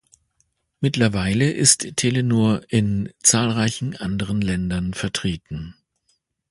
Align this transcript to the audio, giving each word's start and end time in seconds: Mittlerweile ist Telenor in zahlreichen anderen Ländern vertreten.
Mittlerweile 0.79 1.51
ist 1.51 1.95
Telenor 1.95 2.61
in 2.69 3.13
zahlreichen 3.21 3.95
anderen 3.95 4.41
Ländern 4.41 4.95
vertreten. 4.95 5.75